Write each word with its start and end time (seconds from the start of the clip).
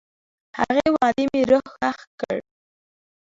هغې 0.57 0.87
وعدې 0.95 1.23
مې 1.31 1.41
روح 1.51 1.65
ښخ 1.75 1.99
کړ. 2.19 2.37